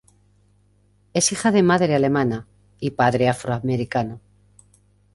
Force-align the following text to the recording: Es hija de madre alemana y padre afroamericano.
Es 1.13 1.31
hija 1.31 1.51
de 1.51 1.61
madre 1.61 1.93
alemana 1.93 2.47
y 2.79 2.89
padre 2.89 3.29
afroamericano. 3.29 4.19